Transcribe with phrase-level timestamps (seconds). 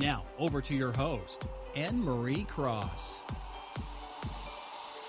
[0.00, 1.46] Now, over to your host,
[1.76, 3.20] Anne Marie Cross.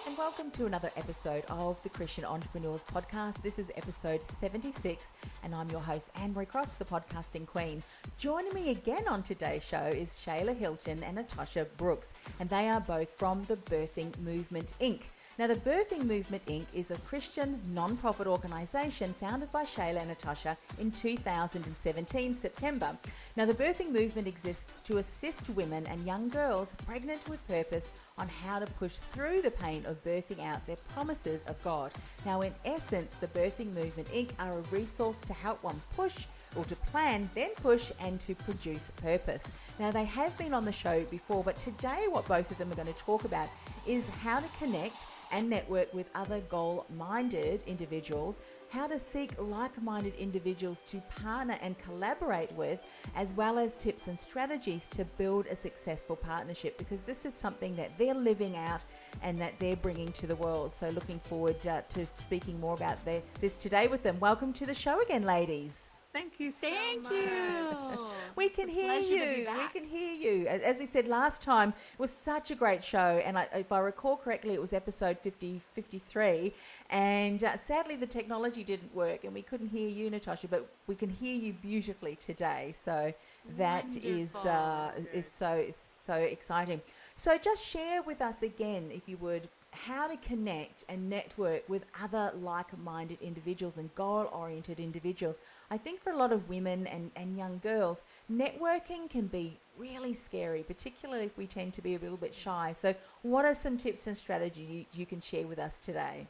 [0.05, 3.41] And welcome to another episode of the Christian Entrepreneurs Podcast.
[3.41, 7.81] This is episode 76, and I'm your host, Anne Marie Cross, the podcasting queen.
[8.17, 12.09] Joining me again on today's show is Shayla Hilton and Na'tosha Brooks,
[12.41, 15.03] and they are both from the Birthing Movement Inc.
[15.41, 16.67] Now, the Birthing Movement Inc.
[16.71, 22.95] is a Christian non-profit organisation founded by Shayla and Na'tosha in 2017 September.
[23.35, 28.27] Now, the Birthing Movement exists to assist women and young girls pregnant with purpose on
[28.27, 31.91] how to push through the pain of birthing out their promises of God.
[32.23, 34.29] Now, in essence, the Birthing Movement Inc.
[34.37, 38.91] are a resource to help one push or to plan, then push, and to produce
[38.91, 39.45] purpose.
[39.79, 42.75] Now, they have been on the show before, but today, what both of them are
[42.75, 43.49] going to talk about
[43.87, 49.81] is how to connect and network with other goal minded individuals, how to seek like
[49.81, 52.81] minded individuals to partner and collaborate with,
[53.15, 57.75] as well as tips and strategies to build a successful partnership because this is something
[57.75, 58.83] that they're living out
[59.21, 60.73] and that they're bringing to the world.
[60.73, 62.97] So, looking forward uh, to speaking more about
[63.39, 64.19] this today with them.
[64.19, 65.90] Welcome to the show again, ladies.
[66.13, 67.13] Thank you so Thank much.
[67.13, 68.07] you.
[68.35, 69.47] We can hear you.
[69.57, 70.47] We can hear you.
[70.47, 73.21] As we said last time, it was such a great show.
[73.25, 76.53] And I, if I recall correctly, it was episode 50, 53.
[76.89, 80.95] And uh, sadly, the technology didn't work and we couldn't hear you, Na'tosha, but we
[80.95, 82.73] can hear you beautifully today.
[82.83, 83.13] So
[83.57, 85.65] that is uh, is so,
[86.05, 86.81] so exciting.
[87.15, 91.85] So just share with us again, if you would, how to connect and network with
[92.03, 95.39] other like minded individuals and goal oriented individuals.
[95.69, 100.13] I think for a lot of women and, and young girls, networking can be really
[100.13, 102.73] scary, particularly if we tend to be a little bit shy.
[102.73, 106.27] So, what are some tips and strategies you, you can share with us today?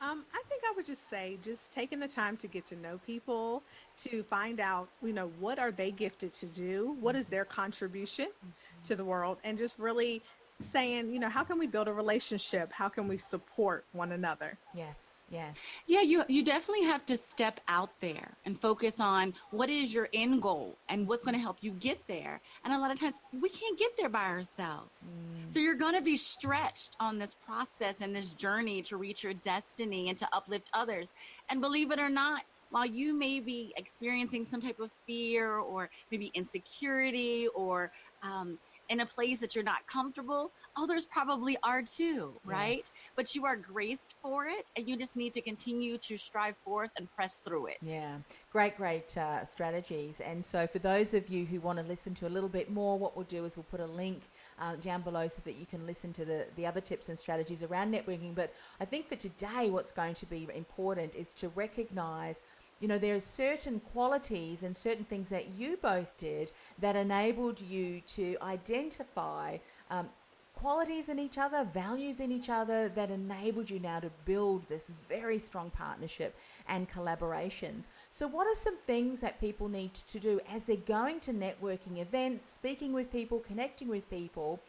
[0.00, 2.98] Um, I think I would just say just taking the time to get to know
[3.06, 3.62] people,
[3.98, 6.96] to find out, you know, what are they gifted to do?
[7.00, 8.82] What is their contribution mm-hmm.
[8.82, 9.38] to the world?
[9.44, 10.20] And just really
[10.62, 12.72] saying, you know, how can we build a relationship?
[12.72, 14.58] How can we support one another?
[14.74, 15.12] Yes.
[15.32, 15.56] Yes.
[15.86, 20.10] Yeah, you you definitely have to step out there and focus on what is your
[20.12, 22.42] end goal and what's going to help you get there.
[22.64, 25.06] And a lot of times we can't get there by ourselves.
[25.06, 25.50] Mm.
[25.50, 29.32] So you're going to be stretched on this process and this journey to reach your
[29.32, 31.14] destiny and to uplift others.
[31.48, 32.42] And believe it or not,
[32.72, 37.92] while you may be experiencing some type of fear or maybe insecurity or
[38.22, 38.58] um,
[38.92, 42.76] in a place that you're not comfortable, others probably are too, right?
[42.76, 42.92] Yes.
[43.16, 46.90] But you are graced for it and you just need to continue to strive forth
[46.98, 47.78] and press through it.
[47.80, 48.16] Yeah,
[48.52, 50.20] great, great uh, strategies.
[50.20, 52.98] And so, for those of you who want to listen to a little bit more,
[52.98, 54.20] what we'll do is we'll put a link
[54.60, 57.62] uh, down below so that you can listen to the, the other tips and strategies
[57.62, 58.34] around networking.
[58.34, 62.42] But I think for today, what's going to be important is to recognize
[62.82, 66.50] you know, there are certain qualities and certain things that you both did
[66.80, 69.56] that enabled you to identify
[69.88, 70.08] um,
[70.56, 74.90] qualities in each other, values in each other that enabled you now to build this
[75.08, 76.36] very strong partnership
[76.68, 77.86] and collaborations.
[78.10, 81.98] So, what are some things that people need to do as they're going to networking
[81.98, 84.60] events, speaking with people, connecting with people?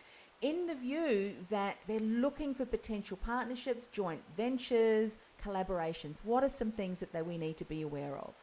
[0.44, 6.20] In the view that they're looking for potential partnerships, joint ventures, collaborations?
[6.26, 8.34] What are some things that, that we need to be aware of?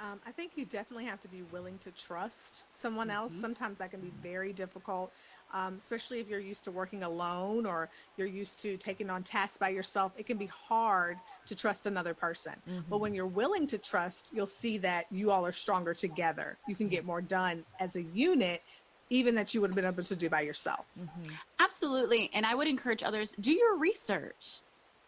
[0.00, 3.32] Um, I think you definitely have to be willing to trust someone else.
[3.32, 3.40] Mm-hmm.
[3.40, 5.10] Sometimes that can be very difficult,
[5.52, 9.56] um, especially if you're used to working alone or you're used to taking on tasks
[9.56, 10.12] by yourself.
[10.16, 12.52] It can be hard to trust another person.
[12.68, 12.82] Mm-hmm.
[12.88, 16.58] But when you're willing to trust, you'll see that you all are stronger together.
[16.68, 18.62] You can get more done as a unit
[19.10, 20.86] even that you would have been able to do by yourself.
[20.98, 21.34] Mm-hmm.
[21.60, 22.30] Absolutely.
[22.34, 24.60] And I would encourage others do your research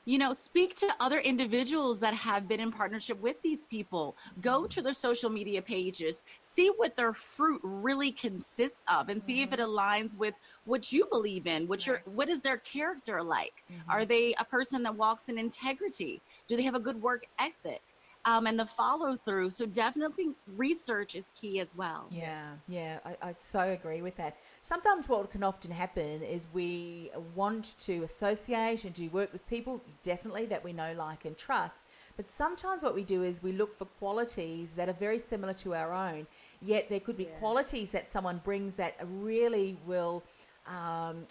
[0.07, 4.67] you know speak to other individuals that have been in partnership with these people go
[4.67, 9.45] to their social media pages see what their fruit really consists of and see mm-hmm.
[9.45, 9.79] if it mm-hmm.
[9.79, 13.91] aligns with what you believe in what your what is their character like mm-hmm.
[13.91, 17.83] are they a person that walks in integrity do they have a good work ethic
[18.25, 19.51] um, and the follow through.
[19.51, 22.07] So definitely research is key as well.
[22.11, 24.37] Yeah, yeah, I, I so agree with that.
[24.63, 29.83] Sometimes what can often happen is we want to associate and do work with people,
[30.03, 31.87] definitely that we know, like, and trust.
[32.17, 35.75] But sometimes what we do is we look for qualities that are very similar to
[35.75, 36.27] our own,
[36.61, 37.39] yet there could be Yeah.
[37.39, 40.23] qualities that someone brings that really will.
[40.67, 41.27] Um,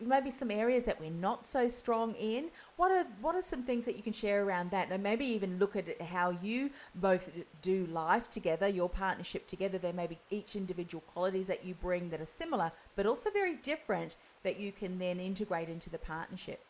[0.00, 2.50] maybe some areas that we're not so strong in.
[2.76, 5.58] What are what are some things that you can share around that, and maybe even
[5.58, 7.30] look at how you both
[7.62, 9.78] do life together, your partnership together.
[9.78, 13.54] There may be each individual qualities that you bring that are similar, but also very
[13.56, 16.60] different that you can then integrate into the partnership.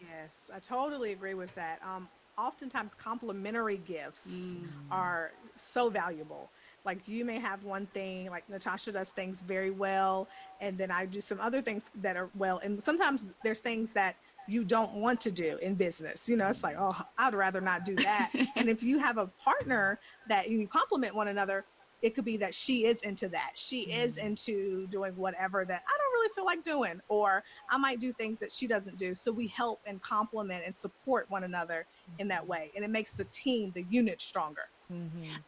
[0.00, 1.80] Yes, I totally agree with that.
[1.84, 2.08] Um,
[2.38, 4.28] oftentimes, complementary gifts
[4.90, 6.50] are so valuable.
[6.86, 10.28] Like you may have one thing, like Na'tosha does things very well,
[10.60, 12.60] and then I do some other things that are well.
[12.62, 14.14] And sometimes there's things that
[14.46, 16.28] you don't want to do in business.
[16.28, 18.30] You know, it's like, oh, I'd rather not do that.
[18.56, 19.98] and if you have a partner
[20.28, 21.64] that you complement one another,
[22.02, 23.52] it could be that she is into that.
[23.56, 24.28] She is mm-hmm.
[24.28, 28.38] into doing whatever that I don't really feel like doing, or I might do things
[28.38, 29.14] that she doesn't do.
[29.16, 31.86] So we help and complement and support one another
[32.20, 32.50] in that mm-hmm.
[32.50, 32.72] way.
[32.76, 34.68] And it makes the team, the unit stronger.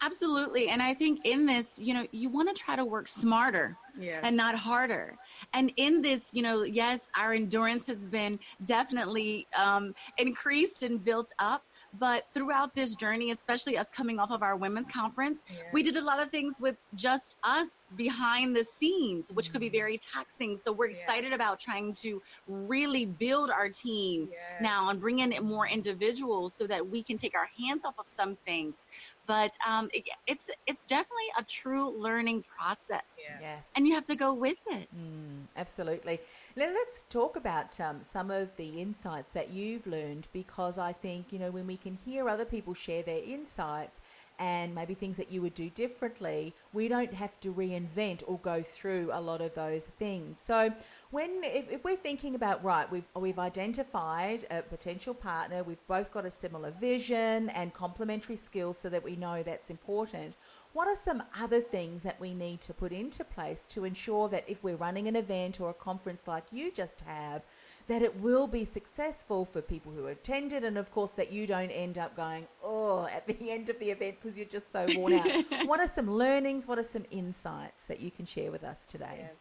[0.02, 0.68] Absolutely.
[0.68, 4.20] And I think in this, you know, you want to try to work smarter Yes.
[4.22, 5.16] and not harder.
[5.52, 11.32] And in this, you know, yes, our endurance has been definitely um, increased and built
[11.40, 11.62] up.
[11.98, 15.42] But throughout this journey, especially us coming off of our women's conference,
[15.72, 19.68] we did a lot of things with just us behind the scenes, which could be
[19.70, 20.56] very taxing.
[20.58, 21.34] So we're excited Yes.
[21.34, 24.28] about trying to really build our team
[24.60, 25.02] now and Yes.
[25.02, 28.86] bring in more individuals so that we can take our hands off of some things.
[29.28, 33.38] But um, it, it's it's definitely a true learning process, Yes.
[33.40, 33.70] Yes.
[33.76, 34.88] and you have to go with it.
[34.98, 36.18] Mm, absolutely.
[36.56, 41.30] Now, let's talk about um, some of the insights that you've learned because I think,
[41.32, 44.00] you know, when we can hear other people share their insights
[44.38, 48.62] and maybe things that you would do differently, we don't have to reinvent or go
[48.62, 50.38] through a lot of those things.
[50.38, 50.70] So,
[51.10, 56.12] when if, if we're thinking about right, we've we've identified a potential partner, we've both
[56.12, 60.36] got a similar vision and complementary skills so that we know that's important.
[60.74, 64.44] What are some other things that we need to put into place to ensure that
[64.46, 67.42] if we're running an event or a conference like you just have,
[67.88, 71.70] that it will be successful for people who attended, and of course that you don't
[71.70, 75.14] end up going, oh, at the end of the event because you're just so worn
[75.14, 75.44] out.
[75.66, 76.66] what are some learnings?
[76.66, 79.16] What are some insights that you can share with us today?
[79.18, 79.32] Yes.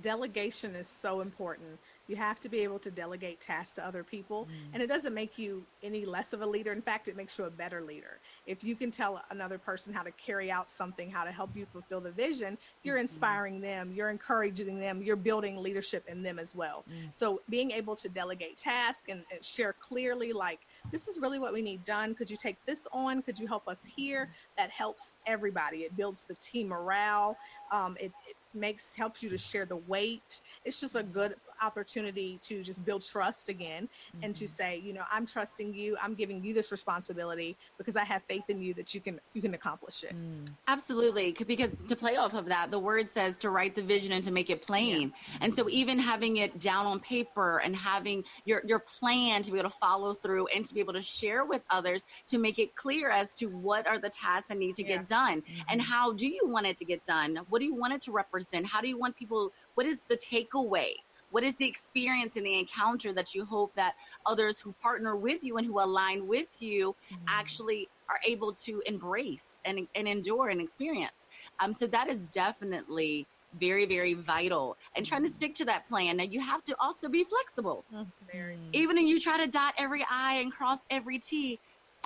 [0.00, 1.80] Delegation is so important.
[2.08, 4.46] You have to be able to delegate tasks to other people.
[4.46, 4.74] Mm.
[4.74, 6.72] And it doesn't make you any less of a leader.
[6.72, 8.18] In fact, it makes you a better leader.
[8.46, 11.66] If you can tell another person how to carry out something, how to help you
[11.70, 13.02] fulfill the vision, you're mm-hmm.
[13.02, 16.84] inspiring them, you're encouraging them, you're building leadership in them as well.
[16.90, 17.14] Mm.
[17.14, 20.60] So being able to delegate tasks and, and share clearly, like,
[20.90, 22.14] this is really what we need done.
[22.14, 23.22] Could you take this on?
[23.22, 24.24] Could you help us here?
[24.24, 24.56] Mm.
[24.56, 25.78] That helps everybody.
[25.78, 27.36] It builds the team morale.
[27.70, 30.40] Um, it, it makes helps you to share the weight.
[30.64, 33.88] It's just a good opportunity to just build trust again
[34.22, 34.50] and to mm-hmm.
[34.50, 35.96] say, you know, I'm trusting you.
[36.02, 39.42] I'm giving you this responsibility because I have faith in you that you can you
[39.42, 40.14] can accomplish it.
[40.14, 40.48] Mm.
[40.66, 44.24] Absolutely, because to play off of that, the word says to write the vision and
[44.24, 45.12] to make it plain.
[45.40, 49.58] And so, even having it down on paper and having your your plan to be
[49.58, 52.74] able to follow through and to be able to share with others to make it
[52.74, 54.98] clear as to what are the tasks that need to Yeah.
[54.98, 55.90] get done and mm-hmm.
[55.90, 57.40] how do you want it to get done?
[57.48, 58.66] What do you want it to represent?
[58.66, 59.52] How do you want people?
[59.74, 60.94] What is the takeaway?
[61.30, 63.94] What is the experience and the encounter that you hope that
[64.26, 66.94] others who partner with you and who align with you
[67.28, 71.28] actually are able to embrace and, and endure and experience?
[71.60, 73.26] Um, so that is definitely
[73.58, 74.76] very, very vital.
[74.94, 76.18] And trying to stick to that plan.
[76.18, 77.84] Now, you have to also be flexible.
[78.30, 78.58] Very.
[78.72, 81.58] Even when you try to dot every I and cross every T,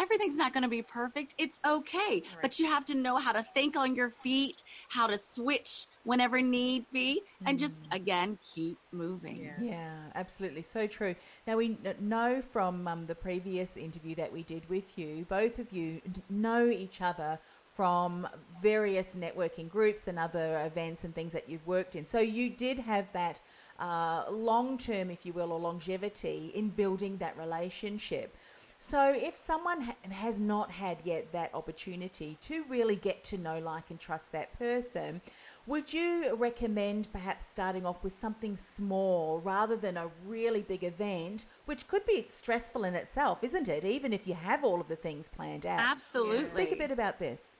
[0.03, 1.35] everything's not going to be perfect.
[1.39, 2.23] It's okay.
[2.43, 6.43] But you have to know how to think on your feet, how to switch whenever
[6.43, 9.37] need be, and just, again, keep moving.
[9.37, 9.53] Yeah.
[9.61, 10.63] Yeah, absolutely.
[10.63, 11.15] So true.
[11.47, 15.73] Now, we know from um, the previous interview that we did with you, both of
[15.73, 17.39] you know each other
[17.75, 18.29] from
[18.61, 22.05] various networking groups and other events and things that you've worked in.
[22.05, 23.41] So you did have that
[23.79, 28.37] uh, long term, if you will, or longevity in building that relationship.
[28.85, 33.61] So, if someone ha- has not had yet that opportunity to really get to know,
[33.61, 35.21] like, and trust that person,
[35.67, 41.47] would you recommend perhaps starting off with something small rather than a really big event,
[41.67, 43.85] which could be stressful in itself, isn't it?
[43.85, 45.79] Even if you have all of the things planned out.
[45.79, 46.43] Absolutely.
[46.43, 47.57] Speak a bit about this.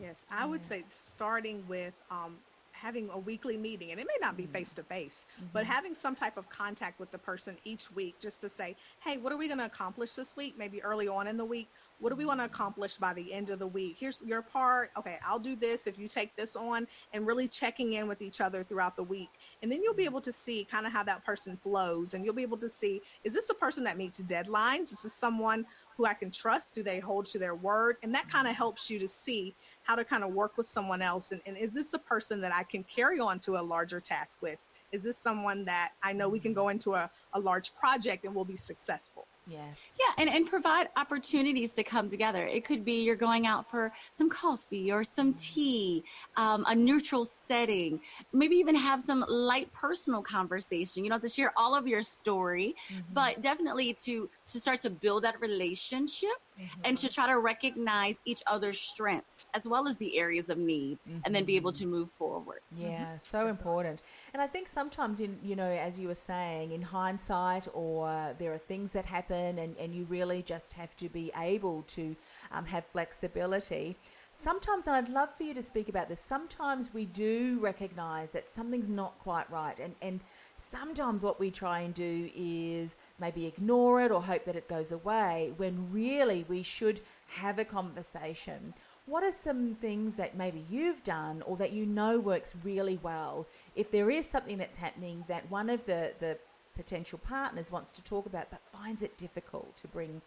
[0.00, 2.38] Yes, I would say starting with um,
[2.80, 5.72] having a weekly meeting, and it may not be face to face, but mm-hmm.
[5.72, 9.32] having some type of contact with the person each week just to say, hey, what
[9.32, 10.54] are we going to accomplish this week?
[10.58, 11.68] Maybe early on in the week.
[11.98, 12.54] What do we want to mm-hmm.
[12.54, 13.96] accomplish by the end of the week?
[13.98, 14.90] Here's your part.
[14.98, 18.40] Okay, I'll do this if you take this on, and really checking in with each
[18.40, 19.30] other throughout the week.
[19.62, 20.12] And then you'll be mm-hmm.
[20.12, 23.00] able to see kind of how that person flows, and you'll be able to see
[23.24, 24.92] is this a person that meets deadlines?
[24.92, 26.74] Is this someone who I can trust?
[26.74, 27.96] Do they hold to their word?
[28.02, 28.58] And that kind of mm-hmm.
[28.58, 31.32] helps you to see how to kind of work with someone else.
[31.32, 34.38] And, and is this a person that I can carry on to a larger task
[34.42, 34.58] with?
[34.92, 36.60] Is this someone that I know we can mm-hmm.
[36.60, 39.26] go into a, a large project and we'll be successful?
[39.48, 39.94] Yes.
[39.98, 42.46] Yeah, and, and provide opportunities to come together.
[42.46, 46.02] It could be you're going out for some coffee or some tea,
[46.36, 48.00] um, a neutral setting,
[48.32, 51.04] maybe even have some light personal conversation.
[51.04, 53.02] You don't have to share all of your story, mm-hmm.
[53.12, 56.80] but definitely to to start to build that relationship mm-hmm.
[56.84, 60.98] and to try to recognize each other's strengths as well as the areas of need
[61.08, 61.18] mm-hmm.
[61.24, 61.84] and then be able mm-hmm.
[61.84, 62.60] to move forward.
[62.74, 64.02] Yeah, so important.
[64.32, 68.52] And I think sometimes in you know, as you were saying, in hindsight or there
[68.52, 72.14] are things that happen happen and, and you really just have to be able to
[72.52, 73.96] um, have flexibility.
[74.32, 78.50] Sometimes, and I'd love for you to speak about this, sometimes we do recognize that
[78.50, 79.78] something's not quite right.
[79.78, 80.22] And, and
[80.58, 84.92] sometimes what we try and do is maybe ignore it or hope that it goes
[84.92, 88.74] away when really we should have a conversation
[89.06, 93.46] what are some things that maybe you've done or that you know works really well
[93.76, 96.36] if there is something that's happening that one of the, the
[96.74, 100.20] potential partners wants to talk about but finds it difficult to bring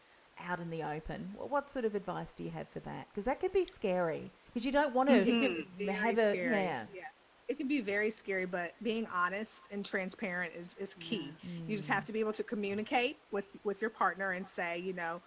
[0.48, 1.34] out in the open.
[1.38, 3.08] What sort of advice do you have for that?
[3.10, 5.90] Because that could be scary because you don't want to mm-hmm.
[5.90, 6.86] have a yeah.
[6.94, 7.02] yeah.
[7.50, 11.34] It can be very scary, but being honest and transparent is, is key.
[11.42, 11.50] Yeah.
[11.50, 11.70] Mm.
[11.70, 14.94] You just have to be able to communicate with with your partner and say, you
[14.94, 15.20] know,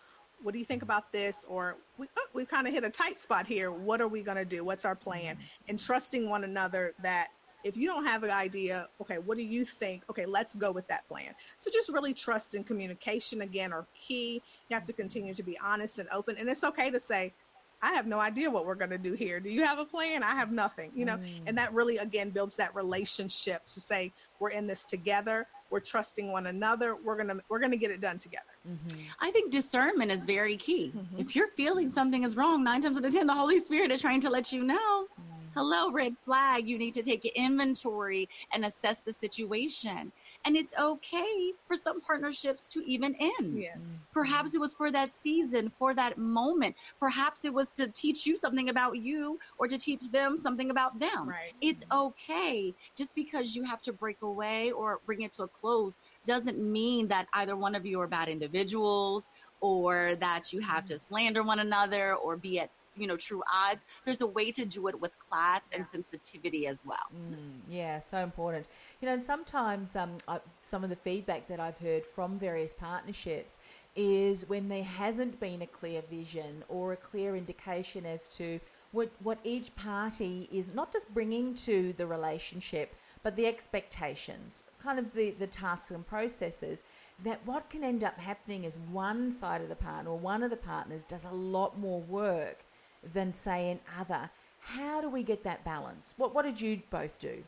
[0.43, 1.45] what do you think about this?
[1.49, 3.73] Or we, oh, we kind of hit a tight spot here.
[3.73, 4.64] What are we going to do?
[4.64, 5.37] What's our plan?
[5.37, 5.41] Mm.
[5.69, 7.29] And trusting one another that
[7.64, 10.05] if you don't have an idea, okay, what do you think?
[10.11, 11.35] Okay, let's go with that plan.
[11.59, 14.43] So just really trust and communication again are key.
[14.69, 16.37] You have to continue to be honest and open.
[16.38, 17.33] And it's okay to say,
[17.82, 19.40] I have no idea what we're going to do here.
[19.40, 20.22] Do you have a plan?
[20.22, 21.40] I have nothing, you know, mm.
[21.46, 25.48] and that really, again, builds that relationship to say, we're in this together.
[25.70, 26.94] We're trusting one another.
[26.94, 28.44] We're going to, we're going to get it done together.
[28.68, 29.00] Mm-hmm.
[29.20, 30.92] I think discernment is very key.
[30.96, 31.18] Mm-hmm.
[31.18, 34.00] If you're feeling something is wrong, nine times out of 10, the Holy Spirit is
[34.00, 35.06] trying to let you know.
[35.20, 36.66] Mm hello, red flag.
[36.66, 40.12] You need to take inventory and assess the situation.
[40.44, 43.58] And it's okay for some partnerships to even end.
[43.58, 43.99] Yes.
[44.12, 44.56] Perhaps mm-hmm.
[44.56, 46.75] it was for that season, for that moment.
[46.99, 50.99] Perhaps it was to teach you something about you or to teach them something about
[50.99, 51.28] them.
[51.28, 51.52] Right.
[51.61, 52.06] It's mm-hmm.
[52.06, 52.75] okay.
[52.96, 55.96] Just because you have to break away or bring it to a close
[56.26, 59.28] doesn't mean that either one of you are bad individuals
[59.61, 60.94] or that you have mm-hmm.
[60.94, 64.64] to slander one another or be at you know true odds there's a way to
[64.64, 66.99] do it with class and sensitivity as well.
[67.14, 68.66] Mm, yeah so important.
[69.00, 72.75] You know and sometimes um, I, some of the feedback that i've heard from various
[72.75, 73.58] partnerships
[73.94, 78.58] is when there hasn't been a clear vision or a clear indication as to
[78.92, 84.99] what, what each party is not just bringing to the relationship but the expectations kind
[84.99, 86.82] of the, the tasks and processes
[87.22, 90.50] that what can end up happening is one side of the partner or one of
[90.50, 92.64] the partners does a lot more work
[93.12, 94.30] than, say, an other.
[94.61, 96.14] How do we get that balance?
[96.16, 97.42] What, what did you both do?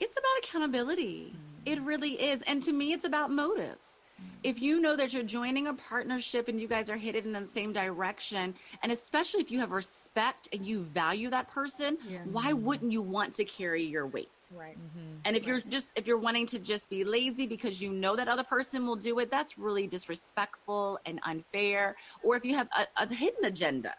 [0.00, 1.34] It's about accountability.
[1.34, 1.72] Mm.
[1.72, 2.42] It really is.
[2.42, 3.98] And to me, it's about motives.
[4.20, 4.26] Mm.
[4.42, 7.46] If you know that you're joining a partnership and you guys are headed in the
[7.46, 12.18] same direction, and especially if you have respect and you value that person, yeah.
[12.30, 12.64] why mm-hmm.
[12.64, 14.30] wouldn't you want to carry your weight?
[14.52, 14.76] Right.
[14.76, 15.18] Mm-hmm.
[15.24, 15.48] And if right.
[15.48, 18.86] you're just if you're wanting to just be lazy because you know that other person
[18.86, 21.96] will do it, that's really disrespectful and unfair.
[22.22, 23.94] Or if you have a, a hidden agenda,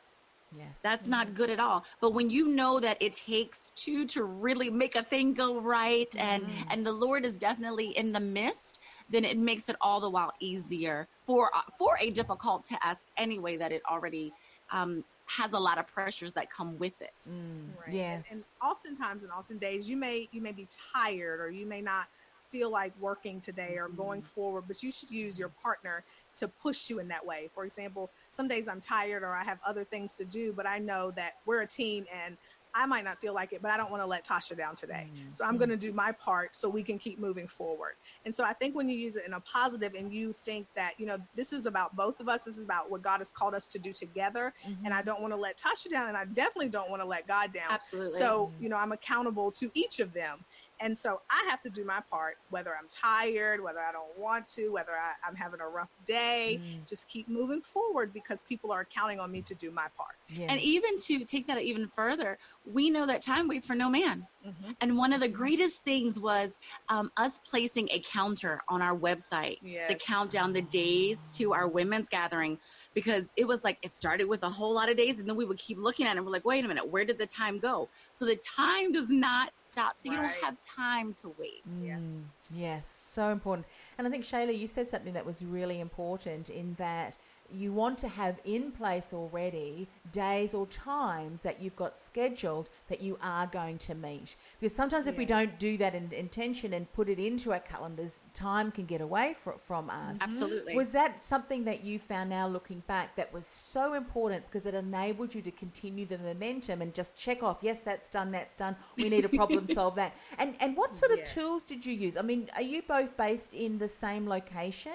[0.57, 0.67] Yes.
[0.81, 1.85] That's not good at all.
[2.01, 6.13] But when you know that it takes two to really make a thing go right
[6.17, 6.49] and mm.
[6.69, 8.79] and the Lord is definitely in the midst,
[9.09, 13.57] then it makes it all the while easier for uh, for a difficult task anyway
[13.57, 14.33] that it already
[14.71, 17.13] um, has a lot of pressures that come with it.
[17.29, 17.67] Mm.
[17.79, 17.93] Right.
[17.93, 18.25] Yes.
[18.31, 21.81] And, and oftentimes and often days you may you may be tired or you may
[21.81, 22.07] not
[22.49, 24.29] feel like working today or going mm-hmm.
[24.29, 26.03] forward, but you should use your partner
[26.39, 27.49] to push you in that way.
[27.53, 30.79] For example, some days I'm tired or I have other things to do, but I
[30.79, 32.37] know that we're a team and
[32.73, 35.09] I might not feel like it, but I don't want to let Tasha down today.
[35.11, 35.33] Mm-hmm.
[35.33, 37.93] So I'm going to do my part so we can keep moving forward.
[38.25, 40.93] And so I think when you use it in a positive and you think that,
[40.97, 43.55] you know, this is about both of us, this is about what God has called
[43.55, 44.53] us to do together.
[44.67, 44.85] Mm-hmm.
[44.85, 47.27] And I don't want to let Tasha down and I definitely don't want to let
[47.27, 47.71] God down.
[47.71, 48.17] Absolutely.
[48.17, 50.45] So, you know, I'm accountable to each of them.
[50.81, 54.47] And so I have to do my part, whether I'm tired, whether I don't want
[54.49, 56.87] to, whether I, am having a rough day, mm.
[56.87, 60.15] just keep moving forward because people are counting on me to do my part.
[60.29, 60.47] Yes.
[60.49, 62.37] And even to take that even further,
[62.71, 64.27] we know that time waits for no man.
[64.47, 64.71] Mm-hmm.
[64.79, 66.57] And one of the greatest things was
[66.87, 69.89] um, us placing a counter on our website yes.
[69.89, 72.57] to count down the days to our women's gathering
[72.93, 75.45] because it was like it started with a whole lot of days and then we
[75.45, 77.59] would keep looking at it and we're like wait a minute where did the time
[77.59, 80.15] go so the time does not stop so right.
[80.15, 81.85] you don't have time to waste.
[81.85, 82.23] Mm,
[82.55, 83.67] yes so important.
[83.97, 87.17] And i think shayla you said something that was really important in that
[87.53, 93.01] you want to have in place already days or times that you've got scheduled that
[93.01, 94.35] you are going to meet.
[94.59, 98.19] Because sometimes if we don't do that in intention and put it into our calendars,
[98.33, 100.17] time can get away fr- from us.
[100.19, 100.23] Mm-hmm.
[100.23, 100.75] Absolutely.
[100.75, 104.73] Was that something that you found now looking back that was so important because it
[104.73, 108.75] enabled you to continue the momentum and just check off, yes, that's done, that's done.
[108.97, 110.13] We need to problem solve that.
[110.37, 111.33] And and what sort of Yes.
[111.33, 112.15] tools did you use?
[112.15, 114.93] I mean, are you both based in the same location?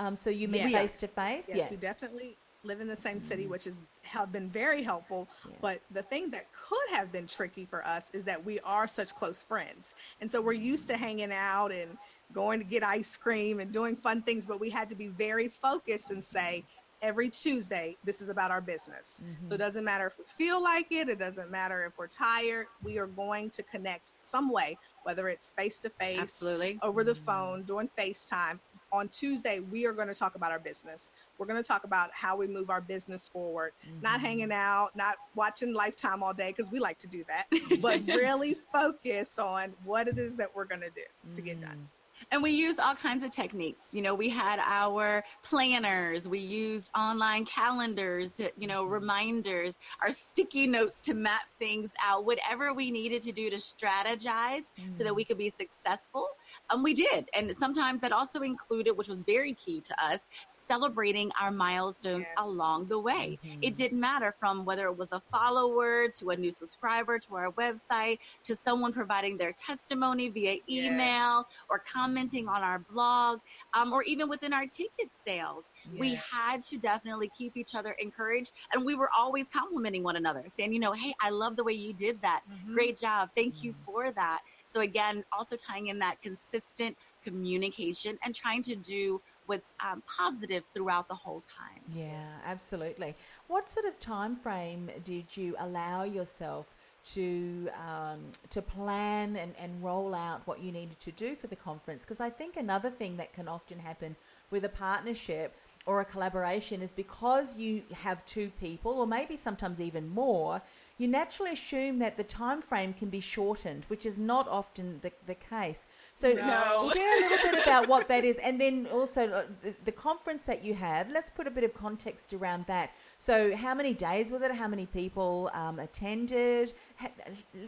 [0.00, 1.44] Um, so you meet face to face?
[1.46, 3.52] Yes, we definitely live in the same city, mm-hmm.
[3.52, 5.28] which has have been very helpful.
[5.28, 5.56] Yeah.
[5.60, 9.14] But the thing that could have been tricky for us is that we are such
[9.14, 11.04] close friends, and so we're used to mm-hmm.
[11.04, 11.98] hanging out and
[12.32, 14.46] going to get ice cream and doing fun things.
[14.46, 16.38] But we had to be very focused and mm-hmm.
[16.38, 16.64] say.
[17.02, 19.22] Every Tuesday, this is about our business.
[19.44, 22.66] So it doesn't matter if we feel like it, it doesn't matter if we're tired.
[22.82, 26.78] We are going to connect some way, whether it's face to face, Absolutely.
[26.82, 28.58] over the phone, doing FaceTime.
[28.92, 31.12] On Tuesday, we are going to talk about our business.
[31.38, 34.26] We're going to talk about how we move our business forward, not mm-hmm.
[34.26, 37.46] hanging out, not watching Lifetime all day, because we like to do that,
[37.80, 41.76] but really focus on what it is that we're going to do to get done.
[41.76, 41.86] Mm.
[42.30, 43.94] And we used all kinds of techniques.
[43.94, 48.92] You know, we had our planners, we used online calendars, to, you know, mm-hmm.
[48.92, 54.70] reminders, our sticky notes to map things out, whatever we needed to do to strategize
[54.90, 55.16] so that mm.
[55.16, 56.28] we could be successful.
[56.70, 57.28] And we did.
[57.34, 62.28] And sometimes that also included, which was very key to us, celebrating our milestones Yes.
[62.38, 63.38] along the way.
[63.42, 63.74] It mm-hmm.
[63.74, 68.18] didn't matter from whether it was a follower to a new subscriber to our website
[68.44, 73.40] to someone providing their testimony via email or commenting on our blog
[73.74, 75.70] um, or even within our ticket sales.
[75.96, 80.44] We had to definitely keep each other encouraged and we were always complimenting one another,
[80.48, 82.42] saying, you know, hey, I love the way you did that.
[82.50, 82.74] Mm-hmm.
[82.74, 83.30] Great job.
[83.34, 83.84] Thank you mm-hmm.
[83.84, 84.40] for that.
[84.70, 90.62] So, again, also tying in that consistent communication and trying to do what's um, positive
[90.72, 91.82] throughout the whole time.
[91.92, 93.16] Yeah, absolutely.
[93.48, 96.72] What sort of time frame did you allow yourself
[97.14, 101.56] to um, to plan and, and roll out what you needed to do for the
[101.56, 102.04] conference?
[102.04, 104.16] Because I think another thing that can often happen
[104.50, 109.80] with a partnership or a collaboration is because you have two people or maybe sometimes
[109.80, 110.60] even more
[110.98, 115.10] you naturally assume that the time frame can be shortened which is not often the,
[115.26, 116.90] the case so No.
[116.94, 120.42] share a little bit about what that is and then also uh, the, the conference
[120.42, 124.30] that you have let's put a bit of context around that so how many days
[124.30, 127.10] was it how many people um, attended ha-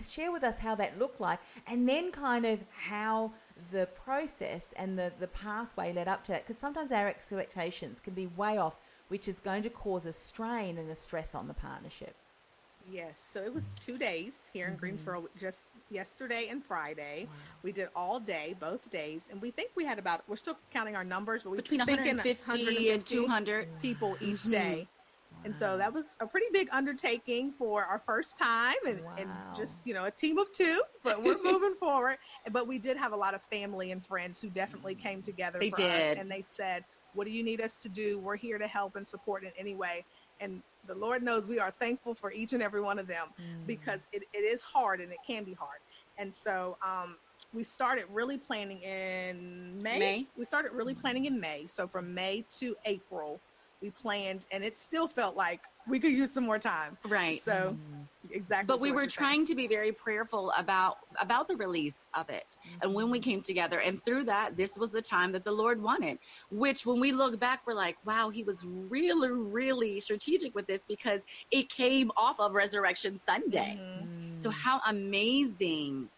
[0.08, 1.38] share with us how that looked like
[1.68, 3.30] and then kind of how
[3.70, 8.14] the process and the, the pathway led up to that because sometimes our expectations can
[8.14, 11.54] be way off which is going to cause a strain and a stress on the
[11.54, 12.14] partnership
[12.90, 17.28] Yes, so it was two days here in Greensboro, just yesterday and Friday.
[17.62, 20.24] We did all day, both days, and we think we had about.
[20.26, 23.68] We're still counting our numbers, but we Between thinking 150 and 200.
[23.80, 24.88] people each day.
[25.44, 29.81] And so that was a pretty big undertaking for our first time and, and just,
[29.85, 32.18] you know, a team of two, but we're moving forward.
[32.50, 35.70] But we did have a lot of family and friends who definitely came together They
[35.70, 36.12] for did.
[36.12, 38.18] us and they said, What do you need us to do?
[38.18, 40.05] We're here to help and support in any way.
[40.40, 43.28] And the Lord knows we are thankful for each and every one of them
[43.66, 45.78] because it, it is hard and it can be hard.
[46.18, 47.16] And so um,
[47.55, 49.98] we started really planning in May.
[49.98, 50.26] May.
[50.37, 51.66] We started really planning in May.
[51.68, 53.40] So from May to April,
[53.83, 56.97] we planned, and it still felt like we could use some more time.
[57.07, 57.40] Right.
[57.40, 57.77] So
[58.31, 58.66] exactly.
[58.66, 59.27] but we were you're saying.
[59.29, 63.42] trying to be very prayerful about about the release of it and when we came
[63.42, 66.18] together and through that this was the time that the lord wanted
[66.51, 70.85] which when we look back we're like wow he was really really strategic with this
[70.85, 74.37] because it came off of resurrection sunday Mm-hmm.
[74.37, 76.09] so how amazing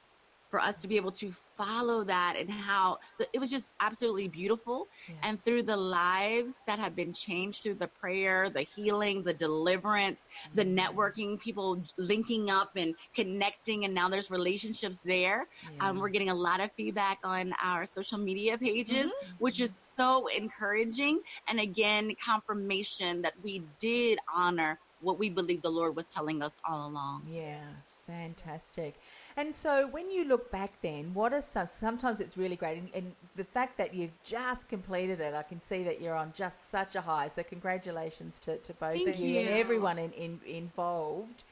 [0.54, 2.96] for us to be able to follow that and how
[3.32, 4.86] it was just absolutely beautiful.
[5.24, 10.26] And through the lives that have been changed through the prayer the healing the deliverance
[10.54, 15.48] the networking people linking up and connecting and now there's relationships there
[15.80, 20.28] um, we're getting a lot of feedback on our social media pages which is so
[20.28, 21.18] encouraging.
[21.48, 26.60] And again confirmation that we did honor what we believe the lord was telling us
[26.64, 27.26] all along.
[27.28, 27.66] Yeah,
[28.06, 28.94] fantastic.
[29.36, 32.78] And so when you look back then, what are some, sometimes it's really great.
[32.78, 36.32] And, and the fact that you've just completed it, I can see that you're on
[36.36, 37.28] just such a high.
[37.28, 41.42] So congratulations to, to both Thank of you, and everyone in, in, involved.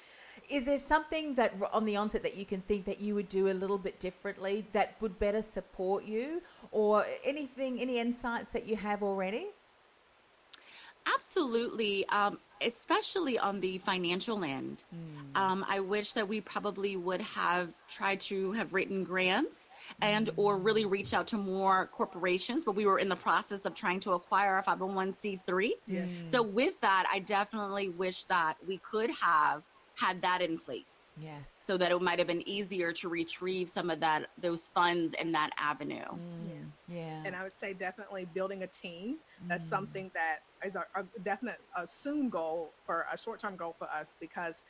[0.49, 3.51] Is there something that on the onset that you can think that you would do
[3.51, 6.41] a little bit differently that would better support you
[6.71, 9.47] or anything, any insights that you have already?
[11.07, 12.09] Absolutely.
[12.09, 14.85] Um, especially on the financial end.
[14.95, 15.41] Mm.
[15.41, 19.71] Um, I wish that we probably would have tried to have written grants
[20.01, 23.75] and or really reach out to more corporations but we were in the process of
[23.75, 26.13] trying to acquire a 501c3 yes.
[26.31, 29.63] so with that i definitely wish that we could have
[29.95, 33.91] had that in place yes so that it might have been easier to retrieve some
[33.91, 36.49] of that those funds in that avenue mm.
[36.49, 36.62] yes
[36.93, 39.17] yeah and i would say definitely building a team
[39.49, 39.71] that's mm.
[39.71, 44.17] something that is a, a definite a soon goal or a short-term goal for us
[44.21, 44.63] because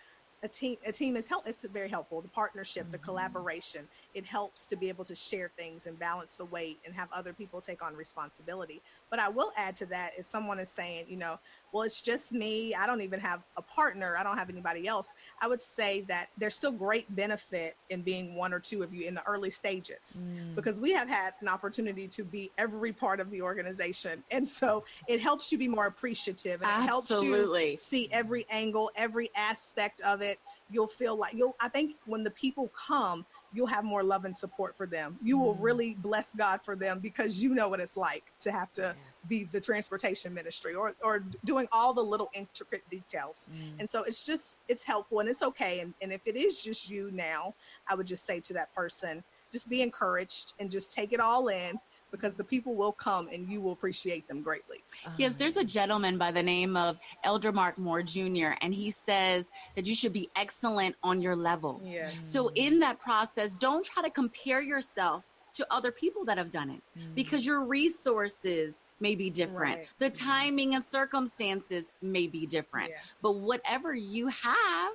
[0.42, 2.92] a team a team is help it's very helpful the partnership mm-hmm.
[2.92, 6.94] the collaboration it helps to be able to share things and balance the weight and
[6.94, 10.68] have other people take on responsibility but i will add to that if someone is
[10.68, 11.38] saying you know
[11.72, 15.12] well it's just me i don't even have a partner i don't have anybody else
[15.40, 19.06] i would say that there's still great benefit in being one or two of you
[19.06, 20.54] in the early stages mm.
[20.54, 24.84] because we have had an opportunity to be every part of the organization and so
[25.08, 27.62] it helps you be more appreciative and Absolutely.
[27.62, 30.38] it helps you see every angle every aspect of it
[30.72, 34.34] you'll feel like you'll, I think when the people come, you'll have more love and
[34.34, 35.18] support for them.
[35.22, 35.60] You will mm.
[35.60, 38.94] really bless God for them because you know what it's like to have to yes.
[39.28, 43.48] Be the transportation ministry or, or doing all the little intricate details.
[43.52, 43.80] Mm.
[43.80, 45.80] And so it's just, it's helpful and it's okay.
[45.80, 47.54] And, and if it is just you now,
[47.88, 51.48] I would just say to that person, just be encouraged and just take it all
[51.48, 51.78] in
[52.12, 54.78] because the people will come and you will appreciate them greatly.
[55.16, 59.50] Yes, there's a gentleman by the name of Elder Mark Moore Jr., and he says
[59.74, 61.80] that you should be excellent on your level.
[61.82, 62.14] Yes.
[62.22, 66.70] So, in that process, don't try to compare yourself to other people that have done
[66.70, 67.14] it mm.
[67.14, 69.78] because your resources may be different.
[69.78, 69.88] Right.
[69.98, 72.90] The timing and circumstances may be different.
[72.90, 73.00] Yes.
[73.22, 74.92] But whatever you have,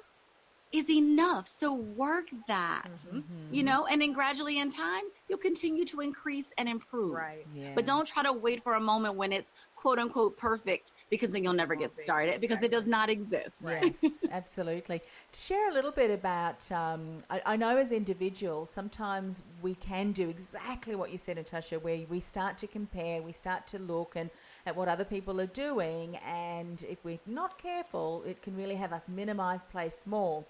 [0.71, 1.47] is enough.
[1.47, 3.21] So work that, mm-hmm.
[3.53, 7.13] you know, and then gradually in time, you'll continue to increase and improve.
[7.13, 7.45] Right.
[7.53, 7.71] Yeah.
[7.75, 11.43] But don't try to wait for a moment when it's quote unquote perfect because then
[11.43, 13.57] you'll never get started because it does not exist.
[13.67, 15.01] Yes, absolutely.
[15.31, 20.11] To share a little bit about, um, I, I, know as individuals, sometimes we can
[20.11, 24.15] do exactly what you said, Na'tosha, where we start to compare, we start to look
[24.15, 24.29] and
[24.65, 28.91] at what other people are doing, and if we're not careful, it can really have
[28.91, 30.45] us minimize, play small.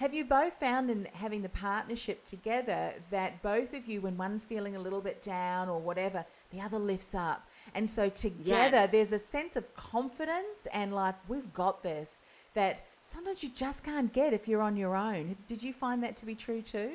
[0.00, 4.46] Have you both found in having the partnership together that both of you, when one's
[4.46, 7.46] feeling a little bit down or whatever, the other lifts up?
[7.74, 8.90] And so together, yes.
[8.92, 12.22] there's a sense of confidence and like, we've got this
[12.54, 15.36] that sometimes you just can't get if you're on your own.
[15.46, 16.92] Did you find that to be true too?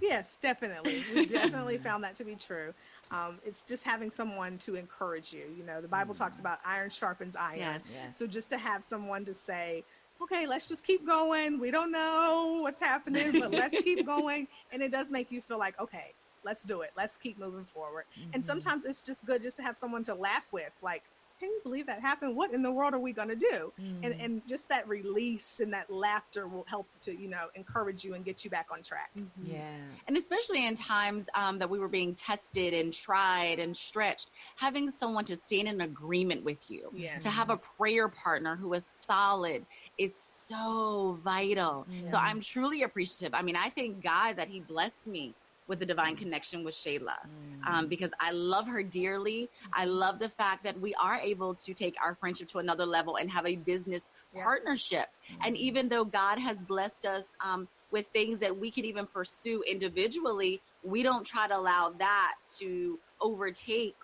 [0.00, 1.04] Yes, definitely.
[1.14, 2.74] We definitely found that to be true.
[3.12, 5.44] Um, it's just having someone to encourage you.
[5.56, 6.18] You know, the Bible mm.
[6.18, 7.58] talks about iron sharpens iron.
[7.58, 7.84] Yes.
[7.92, 8.18] yes.
[8.18, 9.84] So just to have someone to say,
[10.24, 11.58] okay, let's just keep going.
[11.58, 14.48] We don't know what's happening, but let's keep going.
[14.72, 16.12] And it does make you feel like, okay,
[16.44, 16.90] let's do it.
[16.96, 18.04] Let's keep moving forward.
[18.18, 18.30] Mm-hmm.
[18.34, 21.04] And sometimes it's just good just to have someone to laugh with, like,
[21.40, 22.36] can you believe that happened?
[22.36, 23.72] What in the world are we going to do?
[23.80, 24.04] Mm.
[24.04, 28.14] And and just that release and that laughter will help to you know encourage you
[28.14, 29.10] and get you back on track.
[29.18, 29.52] Mm-hmm.
[29.52, 29.68] Yeah,
[30.06, 34.90] and especially in times um, that we were being tested and tried and stretched, having
[34.90, 37.22] someone to stand in agreement with you, yes.
[37.24, 39.66] to have a prayer partner who is solid
[39.98, 41.86] is so vital.
[41.90, 42.10] Yeah.
[42.10, 43.34] So I'm truly appreciative.
[43.34, 45.34] I mean, I thank God that He blessed me
[45.66, 47.16] with a divine connection with Shayla
[47.66, 47.88] um, mm.
[47.88, 49.48] because I love her dearly.
[49.72, 53.16] I love the fact that we are able to take our friendship to another level
[53.16, 54.44] and have a business yeah.
[54.44, 55.06] partnership.
[55.44, 55.64] And mm-hmm.
[55.64, 60.60] even though God has blessed us um, with things that we can even pursue individually,
[60.82, 63.96] we don't try to allow that to overtake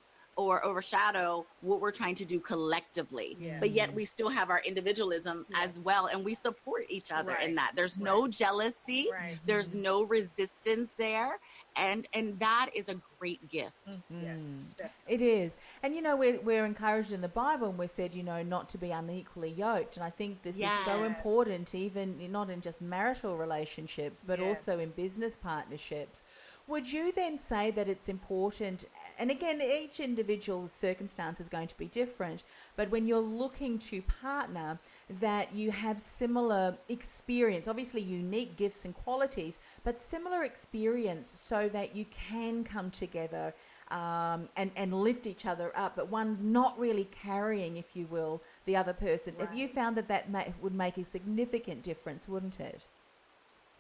[0.46, 3.36] or overshadow what we're trying to do collectively.
[3.38, 3.58] Yes.
[3.60, 5.76] But yet we still have our individualism yes.
[5.76, 7.48] as well and we support each other right.
[7.48, 7.72] in that.
[7.76, 8.04] There's right.
[8.04, 9.38] no jealousy, right.
[9.44, 9.82] there's mm-hmm.
[9.82, 11.38] no resistance there
[11.76, 13.72] and and that is a great gift.
[13.88, 14.24] Mm-hmm.
[14.24, 14.76] Yes.
[15.06, 15.58] It is.
[15.82, 18.68] And you know we're we're encouraged in the Bible and we're said, you know, not
[18.70, 20.78] to be unequally yoked and I think this yes.
[20.80, 24.48] is so important even not in just marital relationships but yes.
[24.48, 26.24] also in business partnerships
[26.70, 28.86] would you then say that it's important,
[29.18, 32.44] and again, each individual's circumstance is going to be different,
[32.76, 34.78] but when you're looking to partner,
[35.18, 41.94] that you have similar experience, obviously unique gifts and qualities, but similar experience so that
[41.94, 43.52] you can come together
[43.90, 48.40] um, and, and lift each other up, but one's not really carrying, if you will,
[48.66, 49.34] the other person.
[49.36, 49.48] Right.
[49.50, 52.86] If you found that that ma- would make a significant difference, wouldn't it?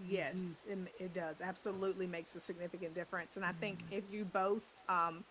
[0.08, 0.84] Yes, mm-hmm.
[0.84, 1.36] it, it, does.
[1.42, 3.36] Absolutely makes a significant difference.
[3.36, 3.98] And I think mm-hmm.
[3.98, 5.24] if you both um,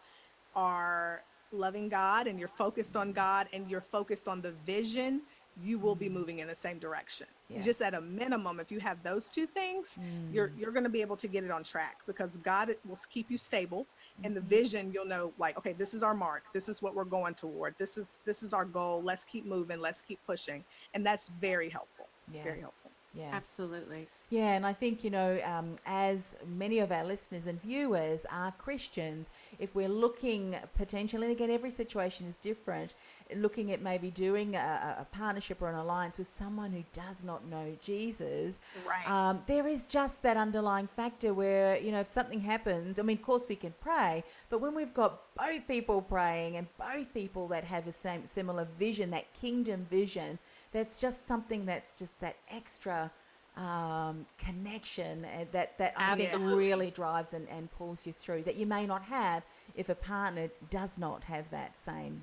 [0.56, 5.22] are loving God and you're focused on God and you're focused on the vision
[5.64, 7.28] you will be moving in the same direction.
[7.50, 7.66] Yes.
[7.66, 9.98] Just at a minimum, if you have those two things,
[10.32, 13.30] you're you're going to be able to get it on track because God will keep
[13.32, 13.88] you stable,
[14.24, 16.44] and the vision you'll know like, okay, this is our mark.
[16.54, 17.76] This is what we're going toward.
[17.78, 19.02] This is this is our goal.
[19.04, 19.82] Let's keep moving.
[19.82, 22.08] Let's keep pushing, and that's very helpful.
[22.32, 22.89] Very helpful.
[23.14, 23.34] Yes.
[23.34, 24.08] Absolutely.
[24.30, 28.52] Yeah, and I think, you know, um, as many of our listeners and viewers are
[28.60, 32.94] Christians, if we're looking potentially, and again, every situation is different,
[33.36, 37.24] looking at maybe doing a, a- a partnership or an alliance with someone who does
[37.24, 39.10] not know Jesus, Right.
[39.10, 43.18] um, there is just that underlying factor where, you know, if something happens, I mean,
[43.18, 47.48] of course we can pray, but when we've got both people praying and both people
[47.48, 50.38] that have the same similar vision, that kingdom vision,
[50.72, 53.12] that's just something that's just that extra
[53.58, 58.56] um, connection and that, that I think really drives and, and pulls you through that
[58.56, 59.44] you may not have
[59.76, 62.22] if a partner does not have that same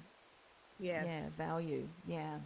[0.78, 1.04] yes.
[1.06, 1.86] yeah, value.
[2.06, 2.38] Yeah.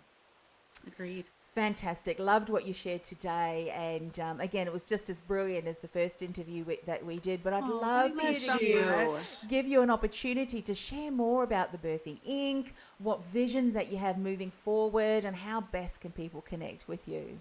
[0.86, 1.26] Agreed.
[1.54, 2.20] Fantastic.
[2.20, 3.72] Loved what you shared today.
[3.74, 7.18] And um, again, it was just as brilliant as the first interview we, that we
[7.18, 7.42] did.
[7.42, 9.18] But I'd Oh, love you to you.
[9.48, 13.98] give you an opportunity to share more about the Birthing Inc., what visions that you
[13.98, 17.40] have moving forward, and how best can people connect with you.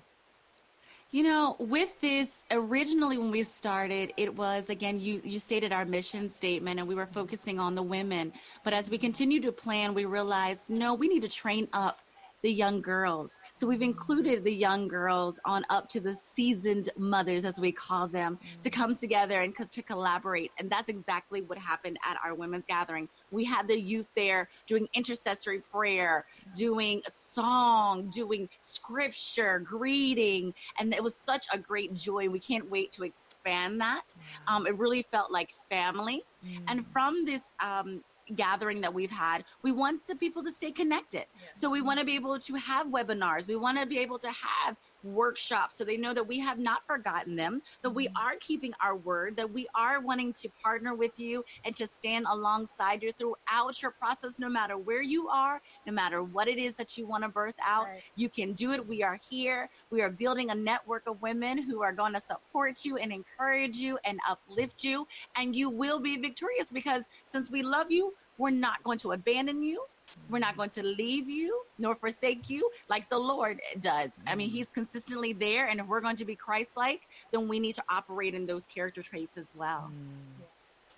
[1.11, 5.83] You know, with this, originally when we started, it was again, you, you stated our
[5.85, 8.31] mission statement and we were focusing on the women.
[8.63, 11.99] But as we continue to plan, we realized no, we need to train up
[12.41, 13.39] the young girls.
[13.53, 18.07] So we've included the young girls on up to the seasoned mothers, as we call
[18.07, 20.51] them, to come together and co- to collaborate.
[20.57, 23.09] And that's exactly what happened at our women's gathering.
[23.31, 26.25] We had the youth there doing intercessory prayer,
[26.55, 30.53] doing a song, doing scripture, greeting.
[30.79, 32.29] And it was such a great joy.
[32.29, 34.15] We can't wait to expand that.
[34.47, 36.23] Um, it really felt like family.
[36.67, 38.01] And from this, um,
[38.35, 41.25] gathering that we've had we want the people to stay connected.
[41.55, 44.29] So we want to be able to have webinars we want to be able to
[44.29, 48.25] have workshops so they know that we have not forgotten them that we mm-hmm.
[48.25, 52.25] are keeping our word that we are wanting to partner with you and to stand
[52.29, 56.75] alongside you throughout your process no matter where you are no matter what it is
[56.75, 58.03] that you want to birth out Right.
[58.15, 58.87] you can do it.
[58.87, 59.69] We are here.
[59.89, 63.77] We are building a network of women who are going to support you and encourage
[63.77, 68.49] you and uplift you and you will be victorious because since we love you we're
[68.49, 69.83] not going to abandon you
[70.29, 74.11] we're not going to leave you nor forsake you like the Lord does.
[74.27, 74.53] I mean, mm.
[74.53, 75.67] He's consistently there.
[75.67, 78.65] And if we're going to be Christ like, then we need to operate in those
[78.65, 79.91] character traits as well.
[79.91, 80.39] Mm.
[80.39, 80.49] Yes.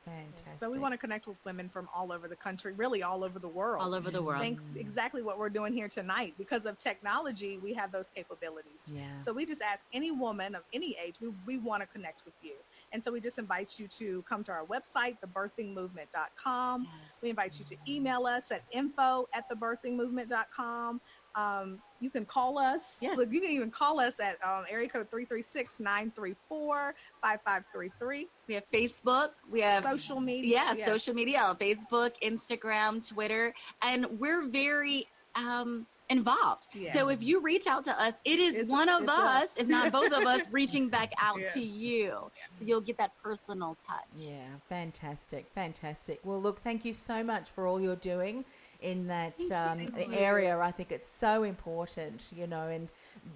[0.06, 0.60] Fantastic.
[0.60, 3.38] So we want to connect with women from all over the country, really all over
[3.38, 3.84] the world.
[3.84, 4.42] All over the world.
[4.42, 4.80] Think mm.
[4.80, 6.34] exactly what we're doing here tonight.
[6.38, 8.92] Because of technology, we have those capabilities.
[8.92, 9.02] Yeah.
[9.18, 12.34] So we just ask any woman of any age, we, we want to connect with
[12.42, 12.54] you.
[12.94, 16.88] And so we just invite you to come to our website, thebirthingmovement.com.
[17.22, 21.02] We invite you to email us at info at thebirthingmovement.com.
[21.34, 22.98] Um, you can call us.
[23.02, 23.18] Yes.
[23.18, 28.28] Look, you can even call us at um, area code 336 934 5533.
[28.48, 29.30] We have Facebook.
[29.50, 30.58] We have Social media.
[30.58, 30.88] Yeah, Yes.
[30.90, 33.54] social media Facebook, Instagram, Twitter.
[33.82, 36.68] And we're very um, involved.
[36.94, 39.58] So if you reach out to us, it is It's- one of us, us.
[39.58, 41.54] if not both of us, reaching back out Yes.
[41.54, 42.30] to you.
[42.52, 44.06] So you'll get that personal touch.
[44.16, 46.20] Yeah, fantastic, fantastic.
[46.24, 48.44] Well, look, thank you so much for all you're doing
[48.82, 50.60] in that um, area.
[50.60, 52.92] I think it's so important, you know, and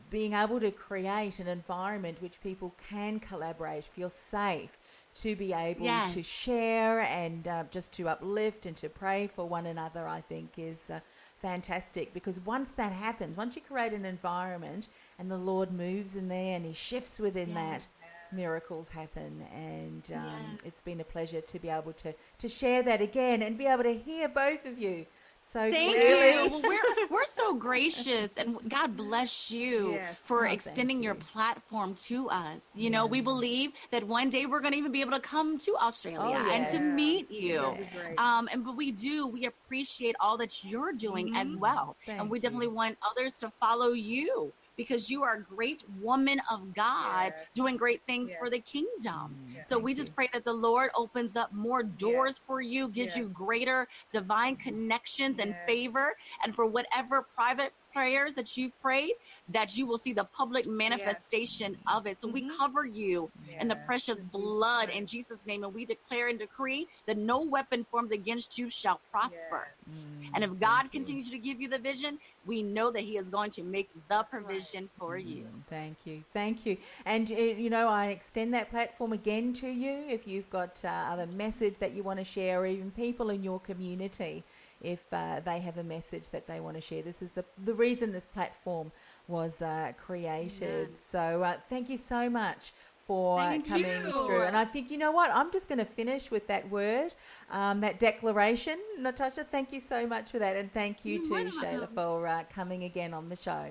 [0.10, 4.78] being able to create an environment which people can collaborate, feel safe
[5.16, 9.68] to be able to share and uh, just to uplift and to pray for one
[9.68, 10.90] another, I think is.
[10.90, 11.00] Uh,
[11.46, 16.28] Fantastic, because once that happens, once you create an environment and the Lord moves in
[16.28, 17.86] there and He shifts within that,
[18.32, 19.46] miracles happen.
[19.54, 20.62] And um, Yes.
[20.66, 23.84] it's been a pleasure to be able to to share that again and be able
[23.84, 25.06] to hear both of you
[25.48, 26.44] so Thank clearly.
[26.44, 26.50] you.
[26.50, 30.18] Well, we're, we're so gracious, and God bless you Yes.
[30.24, 31.20] for Oh, thank extending your you.
[31.22, 32.64] platform to us.
[32.74, 35.58] You know, we believe that one day we're going to even be able to come
[35.60, 37.62] to Australia Oh, and to meet you.
[37.62, 38.20] That'd be great.
[38.20, 42.30] Um, and but we do, we appreciate all that you're doing as well, Thank and
[42.30, 42.74] we definitely you.
[42.74, 47.48] want others to follow you because you are a great woman of God, Yes.
[47.56, 49.38] doing great things for the kingdom.
[49.54, 49.68] Yes.
[49.70, 50.16] So we just you.
[50.16, 52.40] pray that the Lord opens up more doors Yes.
[52.40, 54.70] for you, gives you greater divine mm-hmm.
[54.70, 55.66] connections and Yes.
[55.66, 59.14] favor, and for whatever private prayers that you've prayed,
[59.50, 62.20] that you will see the public manifestation of it.
[62.20, 65.00] So we cover you in the precious in blood name.
[65.00, 69.00] in Jesus' name, and we declare and decree that no weapon formed against you shall
[69.12, 69.68] prosper.
[69.88, 70.32] Yes.
[70.34, 73.52] And if God continues to give you the vision, we know that He is going
[73.52, 75.48] to make the provision for you.
[75.70, 80.04] Thank you, thank you, and uh, you know I extend that platform again to you
[80.10, 83.42] if you've got uh, other message that you want to share, or even people in
[83.44, 84.44] your community.
[84.86, 87.02] If uh, they have a message that they want to share.
[87.02, 88.92] This is the, the reason this platform
[89.28, 90.90] was uh, created.
[90.92, 91.00] Yes.
[91.00, 92.72] So uh, thank you so much
[93.08, 94.12] for Thank coming you.
[94.12, 94.44] through.
[94.44, 95.32] And I think, you know what?
[95.32, 97.14] I'm just going to finish with that word,
[97.52, 98.80] um, that declaration.
[99.00, 100.56] Na'tosha, thank you so much for that.
[100.56, 103.66] And thank you You're to Shayla for uh, coming again on the show.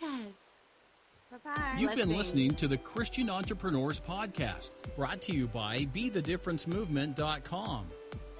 [0.00, 0.10] Yes.
[1.30, 1.76] Bye bye.
[1.78, 2.16] You've been Blessings.
[2.16, 7.86] listening to the Christian Entrepreneurs Podcast, brought to you by BeTheDifferenceMovement.com.